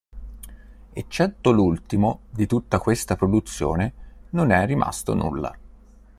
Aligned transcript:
Eccetto 0.93 1.51
l'ultimo, 1.51 2.21
di 2.31 2.47
tutta 2.47 2.79
questa 2.79 3.15
produzione 3.15 3.93
non 4.31 4.49
è 4.49 4.65
rimasto 4.65 5.13
nulla. 5.13 5.55